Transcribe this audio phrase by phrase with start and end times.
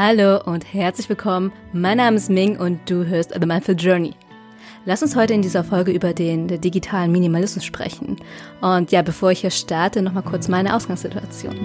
[0.00, 1.50] Hallo und herzlich willkommen.
[1.72, 4.12] Mein Name ist Ming und du hörst The Mindful Journey.
[4.84, 8.14] Lass uns heute in dieser Folge über den digitalen Minimalismus sprechen.
[8.60, 11.56] Und ja, bevor ich hier starte, nochmal kurz meine Ausgangssituation.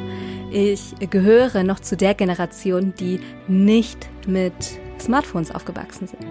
[0.49, 4.55] Ich gehöre noch zu der Generation, die nicht mit
[4.99, 6.25] Smartphones aufgewachsen sind.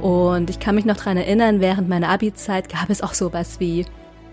[0.00, 3.84] Und ich kann mich noch daran erinnern, während meiner Abi-Zeit gab es auch sowas wie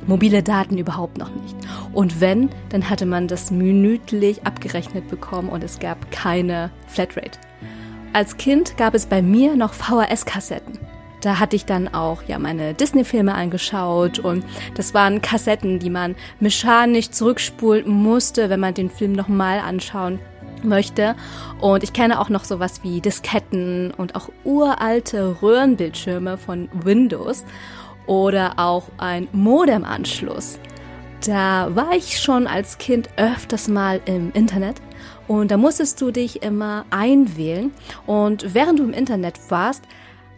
[0.08, 1.56] mobile Daten überhaupt noch nicht.
[1.94, 7.40] Und wenn, dann hatte man das minütlich abgerechnet bekommen und es gab keine Flatrate.
[8.14, 10.80] Als Kind gab es bei mir noch VHS-Kassetten.
[11.22, 14.46] Da hatte ich dann auch ja meine Disney-Filme angeschaut und
[14.76, 20.20] das waren Kassetten, die man mechanisch zurückspulen musste, wenn man den Film nochmal anschauen
[20.64, 21.16] möchte.
[21.60, 27.44] Und ich kenne auch noch sowas wie Disketten und auch uralte Röhrenbildschirme von Windows
[28.08, 30.60] oder auch ein Modemanschluss.
[31.26, 34.82] Da war ich schon als Kind öfters mal im Internet
[35.28, 37.72] und da musstest du dich immer einwählen
[38.06, 39.84] und während du im Internet warst,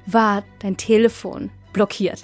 [0.06, 2.24] war dein Telefon blockiert.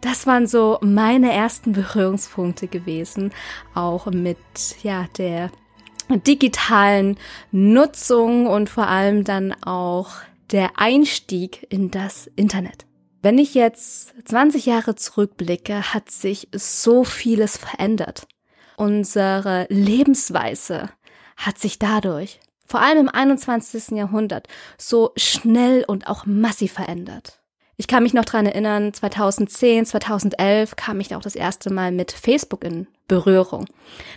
[0.00, 3.32] Das waren so meine ersten Berührungspunkte gewesen,
[3.74, 4.38] auch mit
[4.82, 5.50] ja der
[6.26, 7.18] digitalen
[7.50, 10.10] Nutzung und vor allem dann auch
[10.50, 12.87] der Einstieg in das Internet.
[13.20, 18.28] Wenn ich jetzt 20 Jahre zurückblicke, hat sich so vieles verändert.
[18.76, 20.90] Unsere Lebensweise
[21.36, 23.96] hat sich dadurch, vor allem im 21.
[23.96, 27.40] Jahrhundert, so schnell und auch massiv verändert.
[27.76, 32.12] Ich kann mich noch dran erinnern, 2010, 2011 kam ich auch das erste Mal mit
[32.12, 33.66] Facebook in Berührung.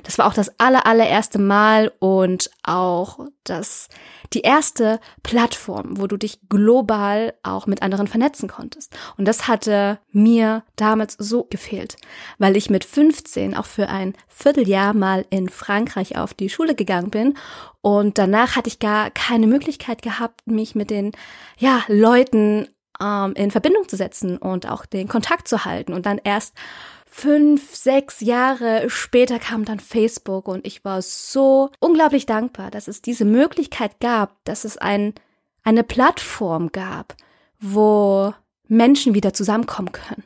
[0.04, 3.88] Das war auch das aller, allererste Mal und auch das,
[4.34, 8.96] die erste Plattform, wo du dich global auch mit anderen vernetzen konntest.
[9.18, 11.96] Und das hatte mir damals so gefehlt,
[12.38, 17.10] weil ich mit 15 auch für ein Vierteljahr mal in Frankreich auf die Schule gegangen
[17.10, 17.38] bin
[17.82, 21.14] und danach hatte ich gar keine Möglichkeit gehabt, mich mit den,
[21.58, 22.68] ja, Leuten
[23.02, 25.94] ähm, in Verbindung zu setzen und auch den Kontakt zu halten.
[25.94, 26.56] Und dann erst
[27.14, 33.02] fünf, sechs Jahre später kam dann Facebook und ich war so unglaublich dankbar, dass es
[33.02, 35.14] diese Möglichkeit gab, dass es ein,
[35.62, 37.16] eine Plattform gab,
[37.60, 38.34] wo
[38.68, 40.24] Menschen wieder zusammenkommen können.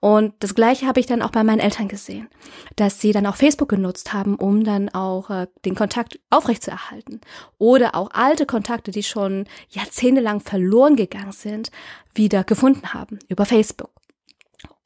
[0.00, 2.28] Und das Gleiche habe ich dann auch bei meinen Eltern gesehen,
[2.76, 7.20] dass sie dann auch Facebook genutzt haben, um dann auch äh, den Kontakt aufrechtzuerhalten.
[7.58, 11.70] Oder auch alte Kontakte, die schon jahrzehntelang verloren gegangen sind,
[12.14, 13.95] wieder gefunden haben über Facebook.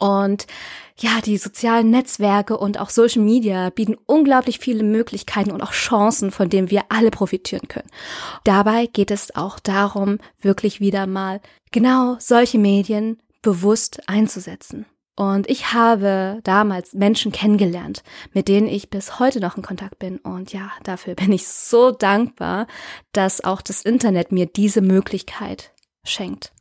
[0.01, 0.47] Und
[0.99, 6.31] ja, die sozialen Netzwerke und auch Social Media bieten unglaublich viele Möglichkeiten und auch Chancen,
[6.31, 7.89] von denen wir alle profitieren können.
[8.45, 11.41] Dabei geht es auch darum, wirklich wieder mal
[11.71, 14.87] genau solche Medien bewusst einzusetzen.
[15.17, 20.17] Und ich habe damals Menschen kennengelernt, mit denen ich bis heute noch in Kontakt bin.
[20.17, 22.67] Und ja, dafür bin ich so dankbar,
[23.13, 25.75] dass auch das Internet mir diese Möglichkeit
[26.05, 26.53] schenkt.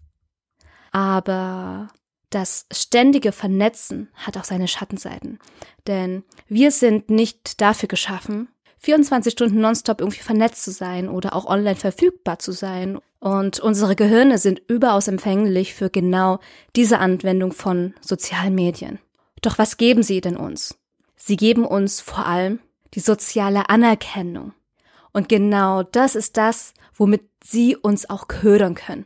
[0.92, 1.88] Aber
[2.30, 5.40] das ständige Vernetzen hat auch seine Schattenseiten.
[5.88, 11.46] Denn wir sind nicht dafür geschaffen, 24 Stunden nonstop irgendwie vernetzt zu sein oder auch
[11.46, 13.00] online verfügbar zu sein.
[13.20, 16.40] Und unsere Gehirne sind überaus empfänglich für genau
[16.76, 19.00] diese Anwendung von sozialen Medien.
[19.42, 20.78] Doch was geben sie denn uns?
[21.18, 22.60] Sie geben uns vor allem
[22.94, 24.54] die soziale Anerkennung.
[25.12, 29.06] Und genau das ist das, womit sie uns auch ködern können.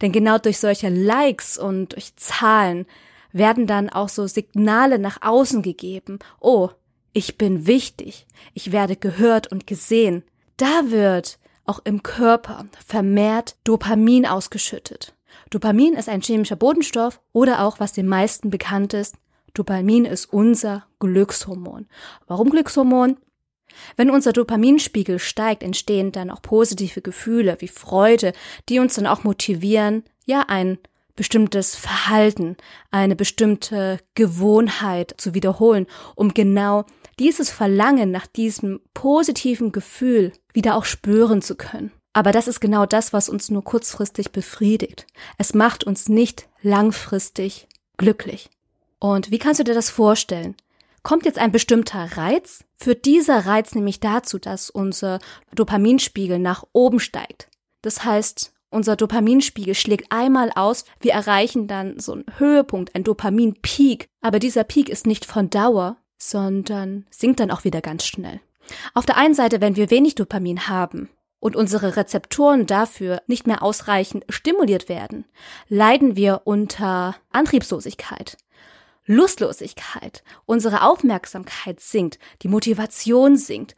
[0.00, 2.86] Denn genau durch solche Likes und durch Zahlen
[3.32, 6.18] werden dann auch so Signale nach außen gegeben.
[6.40, 6.70] Oh,
[7.12, 10.24] ich bin wichtig, ich werde gehört und gesehen.
[10.56, 15.14] Da wird auch im Körper vermehrt Dopamin ausgeschüttet.
[15.50, 19.16] Dopamin ist ein chemischer Bodenstoff oder auch, was den meisten bekannt ist,
[19.54, 21.86] Dopamin ist unser Glückshormon.
[22.26, 23.18] Warum Glückshormon?
[23.96, 28.32] Wenn unser Dopaminspiegel steigt, entstehen dann auch positive Gefühle wie Freude,
[28.68, 30.78] die uns dann auch motivieren, ja, ein
[31.14, 32.56] bestimmtes Verhalten,
[32.90, 36.84] eine bestimmte Gewohnheit zu wiederholen, um genau
[37.18, 41.92] dieses Verlangen nach diesem positiven Gefühl wieder auch spüren zu können.
[42.14, 45.06] Aber das ist genau das, was uns nur kurzfristig befriedigt.
[45.38, 48.50] Es macht uns nicht langfristig glücklich.
[48.98, 50.54] Und wie kannst du dir das vorstellen?
[51.02, 55.18] Kommt jetzt ein bestimmter Reiz, führt dieser Reiz nämlich dazu, dass unser
[55.54, 57.48] Dopaminspiegel nach oben steigt.
[57.82, 64.06] Das heißt, unser Dopaminspiegel schlägt einmal aus, wir erreichen dann so einen Höhepunkt, ein Dopaminpeak,
[64.20, 68.40] aber dieser Peak ist nicht von Dauer, sondern sinkt dann auch wieder ganz schnell.
[68.94, 71.10] Auf der einen Seite, wenn wir wenig Dopamin haben
[71.40, 75.24] und unsere Rezeptoren dafür nicht mehr ausreichend stimuliert werden,
[75.68, 78.38] leiden wir unter Antriebslosigkeit,
[79.06, 83.74] Lustlosigkeit, unsere Aufmerksamkeit sinkt, die Motivation sinkt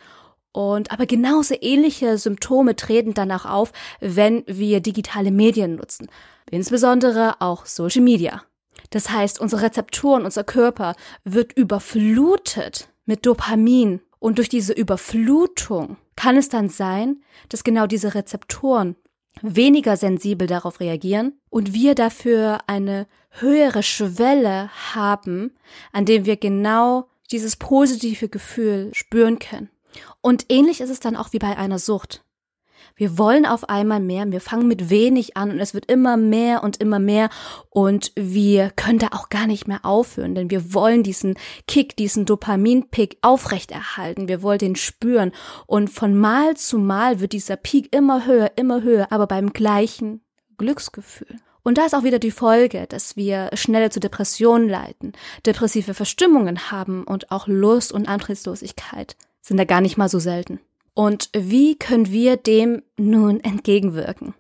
[0.53, 6.09] Und aber genauso ähnliche Symptome treten dann auch auf, wenn wir digitale Medien nutzen.
[6.49, 8.45] Insbesondere auch Social Media.
[8.91, 10.95] Das heißt, unsere Rezeptoren, unser Körper
[11.25, 14.01] wird überflutet mit Dopamin.
[14.21, 18.95] Und durch diese Überflutung kann es dann sein, dass genau diese Rezeptoren
[19.43, 25.53] weniger sensibel darauf reagieren und wir dafür eine höhere Schwelle haben,
[25.93, 29.71] an dem wir genau dieses positive Gefühl spüren können.
[30.21, 32.24] Und ähnlich ist es dann auch wie bei einer Sucht.
[32.97, 36.63] Wir wollen auf einmal mehr, wir fangen mit wenig an und es wird immer mehr
[36.63, 37.29] und immer mehr
[37.71, 41.35] und wir können da auch gar nicht mehr aufhören, denn wir wollen diesen
[41.67, 45.33] Kick, diesen Dopamin-Pick aufrechterhalten, wir wollen den spüren
[45.67, 50.21] und von Mal zu Mal wird dieser Peak immer höher, immer höher, aber beim gleichen
[50.57, 51.37] Glücksgefühl.
[51.65, 55.13] Und da ist auch wieder die Folge, dass wir schneller zu Depressionen leiten,
[55.47, 60.61] depressive Verstimmungen haben und auch Lust und Antriebslosigkeit sind da gar nicht mal so selten.
[60.95, 64.35] Und wie können wir dem nun entgegenwirken?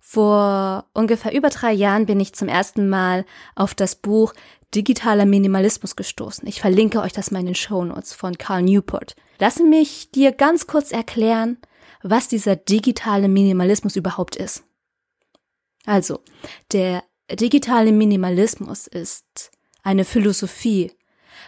[0.00, 4.32] Vor ungefähr über drei Jahren bin ich zum ersten Mal auf das Buch
[4.74, 6.48] Digitaler Minimalismus gestoßen.
[6.48, 9.16] Ich verlinke euch das mal in den Shownotes von Carl Newport.
[9.38, 11.58] Lass mich dir ganz kurz erklären,
[12.02, 14.64] was dieser digitale Minimalismus überhaupt ist.
[15.84, 16.20] Also,
[16.72, 19.50] der digitale Minimalismus ist
[19.82, 20.92] eine Philosophie,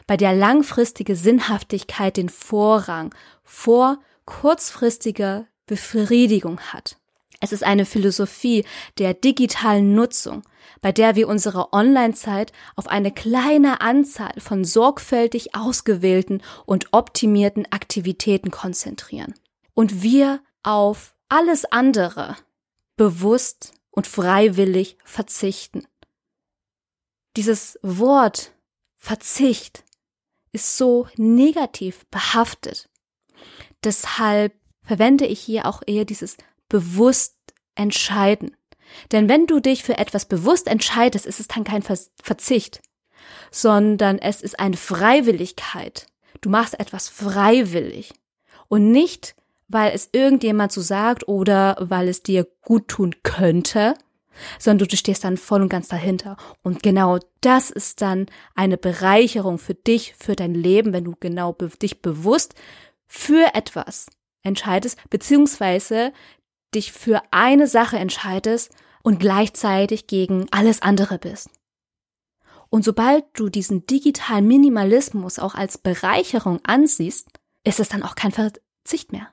[0.06, 6.96] bei der langfristige Sinnhaftigkeit den Vorrang vor kurzfristiger Befriedigung hat.
[7.40, 8.64] Es ist eine Philosophie
[8.98, 10.42] der digitalen Nutzung,
[10.82, 18.50] bei der wir unsere Online-Zeit auf eine kleine Anzahl von sorgfältig ausgewählten und optimierten Aktivitäten
[18.50, 19.34] konzentrieren.
[19.74, 22.36] Und wir auf alles andere
[22.96, 25.86] bewusst und freiwillig verzichten.
[27.36, 28.52] Dieses Wort
[28.98, 29.84] Verzicht
[30.52, 32.88] ist so negativ behaftet.
[33.84, 36.36] Deshalb verwende ich hier auch eher dieses
[36.68, 37.36] bewusst
[37.74, 38.56] entscheiden.
[39.12, 42.80] Denn wenn du dich für etwas bewusst entscheidest, ist es dann kein Verzicht,
[43.50, 46.06] sondern es ist eine Freiwilligkeit.
[46.40, 48.12] Du machst etwas freiwillig
[48.68, 49.36] und nicht,
[49.68, 53.94] weil es irgendjemand so sagt oder weil es dir gut tun könnte,
[54.58, 56.36] sondern du stehst dann voll und ganz dahinter.
[56.62, 61.52] Und genau das ist dann eine Bereicherung für dich, für dein Leben, wenn du genau
[61.52, 62.54] be dich bewusst
[63.06, 64.06] für etwas
[64.42, 66.12] entscheidest, beziehungsweise
[66.74, 68.72] dich für eine Sache entscheidest
[69.02, 71.50] und gleichzeitig gegen alles andere bist.
[72.68, 77.28] Und sobald du diesen digitalen Minimalismus auch als Bereicherung ansiehst,
[77.64, 79.28] ist es dann auch kein Verzicht mehr.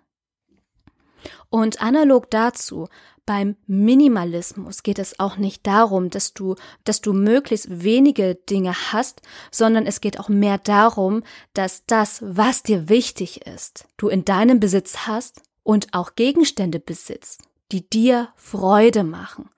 [1.50, 2.88] Und analog dazu
[3.28, 9.22] beim Minimalismus geht es auch nicht darum, dass du, dass du möglichst wenige Dinge hast,
[9.52, 11.22] sondern es geht auch mehr darum,
[11.54, 17.42] dass das, was dir wichtig ist, du in deinem Besitz hast und auch Gegenstände besitzt,
[17.72, 19.50] die dir Freude machen.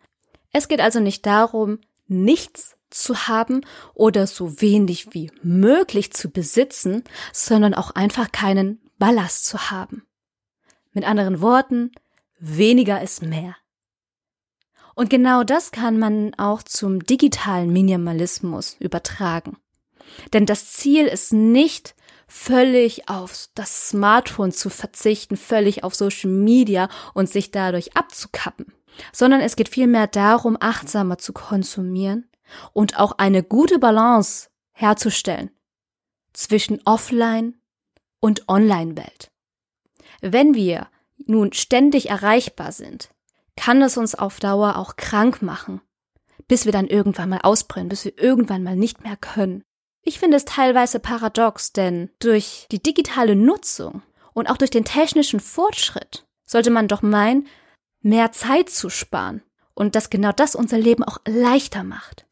[0.52, 1.78] Es geht also nicht darum,
[2.08, 3.62] nichts zu haben
[3.94, 10.08] oder so wenig wie möglich zu besitzen, sondern auch einfach keinen Ballast zu haben.
[10.92, 11.92] Mit anderen Worten,
[12.40, 13.56] weniger ist mehr.
[14.96, 19.58] Und genau das kann man auch zum digitalen Minimalismus übertragen.
[20.34, 21.96] Denn das Ziel ist nicht,
[22.28, 28.72] völlig auf das Smartphone zu verzichten, völlig auf Social Media und sich dadurch abzukappen,
[29.12, 32.30] sondern es geht vielmehr darum, achtsamer zu konsumieren
[32.72, 35.52] und auch eine gute Balance herzustellen
[36.34, 37.60] zwischen Offline
[38.20, 39.32] und Online-Welt.
[40.22, 40.88] Wenn wir
[41.26, 43.10] nun ständig erreichbar sind,
[43.56, 45.82] kann es uns auf Dauer auch krank machen,
[46.48, 49.64] bis wir dann irgendwann mal ausbrennen, bis wir irgendwann mal nicht mehr können.
[50.02, 54.02] Ich finde es teilweise paradox, denn durch die digitale Nutzung
[54.34, 57.48] und auch durch den technischen Fortschritt sollte man doch meinen,
[58.02, 62.26] mehr Zeit zu sparen und dass genau das unser Leben auch leichter macht.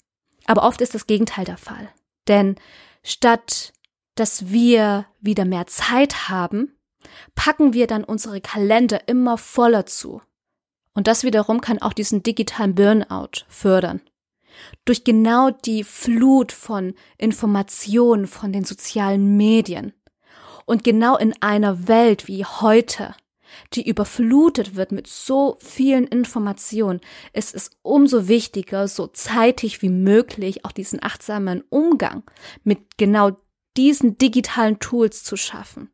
[0.45, 1.89] Aber oft ist das Gegenteil der Fall.
[2.27, 2.55] Denn
[3.03, 3.73] statt
[4.17, 6.76] dass wir wieder mehr Zeit haben,
[7.35, 10.21] packen wir dann unsere Kalender immer voller zu.
[10.93, 14.01] Und das wiederum kann auch diesen digitalen Burnout fördern.
[14.85, 19.93] Durch genau die Flut von Informationen von den sozialen Medien.
[20.65, 23.13] Und genau in einer Welt wie heute,
[23.73, 26.99] die überflutet wird mit so vielen Informationen,
[27.31, 32.23] ist es umso wichtiger, so zeitig wie möglich auch diesen achtsamen Umgang
[32.63, 33.37] mit genau
[33.77, 35.91] diesen digitalen Tools zu schaffen.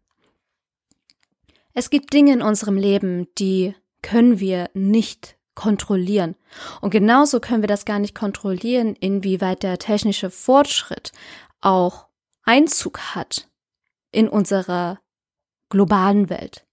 [1.73, 6.35] Es gibt Dinge in unserem Leben, die können wir nicht kontrollieren.
[6.81, 11.11] Und genauso können wir das gar nicht kontrollieren, inwieweit der technische Fortschritt
[11.61, 12.07] auch
[12.43, 13.47] Einzug hat
[14.11, 14.99] in unsere
[15.69, 16.65] globalen Welt.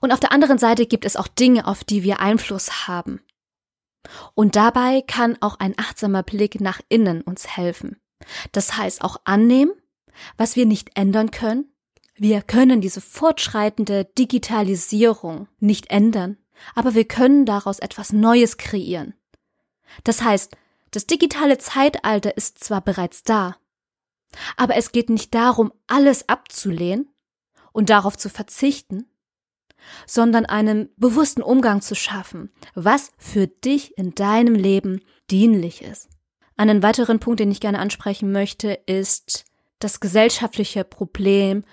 [0.00, 3.20] Und auf der anderen Seite gibt es auch Dinge, auf die wir Einfluss haben.
[4.34, 8.00] Und dabei kann auch ein achtsamer Blick nach innen uns helfen.
[8.52, 9.72] Das heißt auch annehmen,
[10.36, 11.71] was wir nicht ändern können.
[12.22, 16.36] Wir können diese fortschreitende Digitalisierung nicht ändern,
[16.76, 19.14] aber wir können daraus etwas Neues kreieren.
[20.04, 20.56] Das heißt,
[20.92, 23.56] das digitale Zeitalter ist zwar bereits da,
[24.56, 27.08] aber es geht nicht darum, alles abzulehnen
[27.72, 29.06] und darauf zu verzichten,
[30.06, 36.08] sondern einen bewussten Umgang zu schaffen, was für dich in deinem Leben dienlich ist.
[36.56, 39.44] Einen weiteren Punkt, den ich gerne ansprechen möchte, ist
[39.80, 41.64] das gesellschaftliche Problem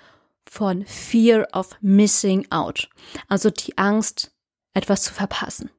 [0.50, 2.90] von Fear of Missing Out,
[3.28, 4.32] also die Angst,
[4.74, 5.70] etwas zu verpassen.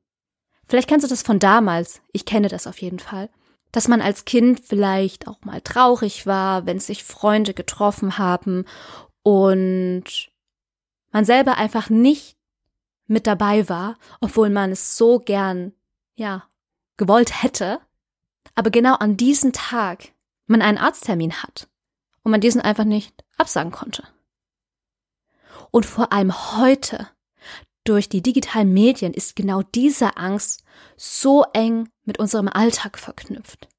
[0.66, 3.30] Vielleicht kennst du das von damals, ich kenne das auf jeden Fall,
[3.74, 8.64] dass man als Kind vielleicht auch mal traurig war, wenn sich Freunde getroffen haben
[9.24, 10.32] und
[11.12, 12.38] man selber einfach nicht
[13.08, 15.74] mit dabei war, obwohl man es so gern,
[16.16, 16.46] ja,
[16.96, 17.82] gewollt hätte,
[18.56, 20.14] aber genau an diesem Tag
[20.46, 21.68] man einen Arzttermin hat
[22.24, 24.04] und man diesen einfach nicht absagen konnte.
[25.72, 27.08] Und vor allem heute,
[27.84, 30.64] durch die digitalen Medien, ist genau diese Angst
[30.98, 33.70] so eng mit unserem Alltag verknüpft.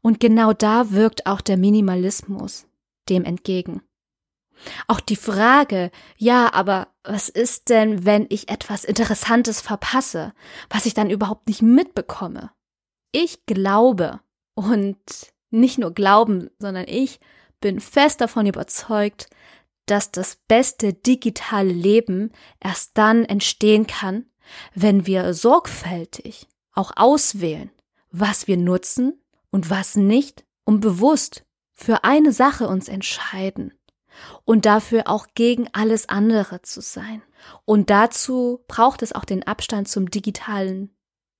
[0.00, 2.66] Und genau da wirkt auch der Minimalismus
[3.08, 3.82] dem entgegen.
[4.86, 10.32] Auch die Frage, ja, aber was ist denn, wenn ich etwas Interessantes verpasse,
[10.68, 12.50] was ich dann überhaupt nicht mitbekomme?
[13.12, 14.20] Ich glaube
[14.54, 14.98] und
[15.50, 17.20] nicht nur glauben, sondern ich
[17.60, 19.28] bin fest davon überzeugt,
[19.90, 24.26] dass das beste digitale Leben erst dann entstehen kann,
[24.74, 27.70] wenn wir sorgfältig auch auswählen,
[28.10, 33.74] was wir nutzen und was nicht und bewusst für eine Sache uns entscheiden
[34.44, 37.22] und dafür auch gegen alles andere zu sein.
[37.64, 40.90] Und dazu braucht es auch den Abstand zum digitalen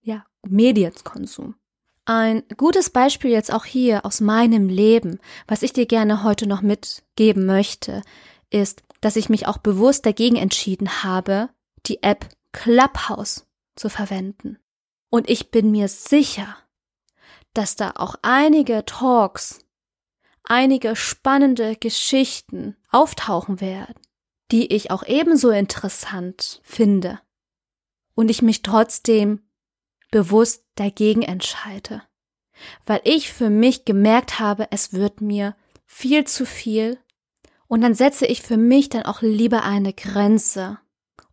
[0.00, 1.56] ja, Medienkonsum.
[2.04, 6.62] Ein gutes Beispiel jetzt auch hier aus meinem Leben, was ich dir gerne heute noch
[6.62, 8.02] mitgeben möchte,
[8.50, 11.50] ist, dass ich mich auch bewusst dagegen entschieden habe,
[11.86, 14.58] die App Clubhouse zu verwenden.
[15.10, 16.56] Und ich bin mir sicher,
[17.54, 19.60] dass da auch einige Talks
[20.48, 23.94] einige spannende Geschichten auftauchen werden,
[24.50, 27.20] die ich auch ebenso interessant finde
[28.14, 29.42] und ich mich trotzdem
[30.10, 32.02] bewusst dagegen entscheide,
[32.86, 36.98] weil ich für mich gemerkt habe, es wird mir viel zu viel
[37.68, 40.78] und dann setze ich für mich dann auch lieber eine Grenze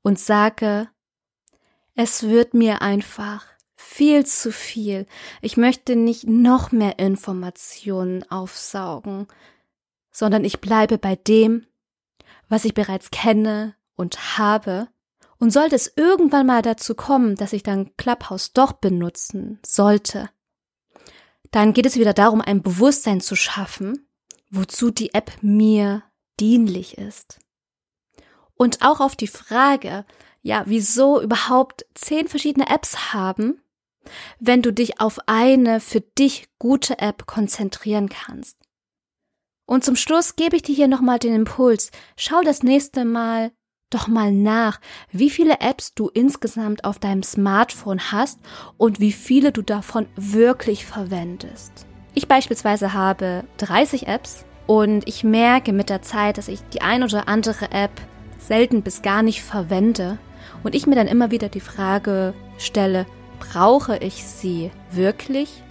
[0.04, 0.90] und sage,
[1.96, 5.08] es wird mir einfach viel zu viel.
[5.42, 9.28] Ich möchte nicht noch mehr Informationen aufsaugen,
[10.12, 11.66] sondern ich bleibe bei dem,
[12.50, 14.90] was ich bereits kenne und habe.
[15.38, 20.30] Und sollte es irgendwann mal dazu kommen, dass ich dann Clubhouse doch benutzen sollte,
[21.52, 24.08] dann geht es wieder darum, ein Bewusstsein zu schaffen,
[24.50, 26.04] wozu die App mir
[26.40, 27.40] dienlich ist.
[28.56, 30.06] Und auch auf die Frage,
[30.42, 33.62] ja, wieso überhaupt zehn verschiedene Apps haben,
[34.40, 38.58] wenn du dich auf eine für dich gute App konzentrieren kannst.
[39.66, 41.90] Und zum Schluss gebe ich dir hier nochmal den Impuls.
[42.16, 43.52] Schau das nächste Mal
[43.90, 44.80] doch mal nach,
[45.12, 48.40] wie viele Apps du insgesamt auf deinem Smartphone hast
[48.78, 51.86] und wie viele du davon wirklich verwendest.
[52.14, 57.04] Ich beispielsweise habe 30 Apps und ich merke mit der Zeit, dass ich die ein
[57.04, 57.92] oder andere App
[58.40, 60.18] selten bis gar nicht verwende
[60.64, 63.06] und ich mir dann immer wieder die Frage stelle,
[63.40, 65.62] Brauche ich sie wirklich?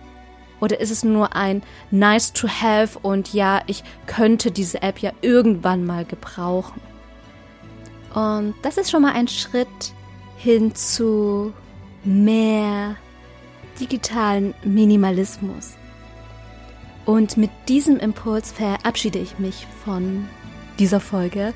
[0.60, 5.12] Oder ist es nur ein nice to have und ja, ich könnte diese App ja
[5.20, 6.80] irgendwann mal gebrauchen?
[8.14, 9.68] Und das ist schon mal ein Schritt
[10.36, 11.52] hin zu
[12.04, 12.96] mehr
[13.80, 15.74] digitalen Minimalismus.
[17.04, 20.28] Und mit diesem Impuls verabschiede ich mich von
[20.78, 21.52] dieser Folge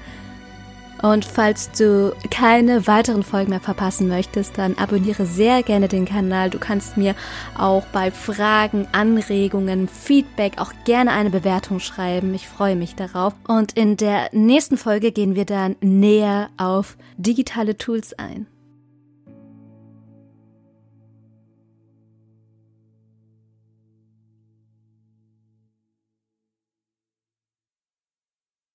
[1.02, 6.50] und falls du keine weiteren Folgen mehr verpassen möchtest, dann abonniere sehr gerne den Kanal.
[6.50, 7.14] Du kannst mir
[7.57, 12.35] auch bei Fragen, Anregungen, Feedback auch gerne eine Bewertung schreiben.
[12.35, 13.35] Ich freue mich darauf.
[13.47, 18.47] Und in der nächsten Folge gehen wir dann näher auf digitale Tools ein.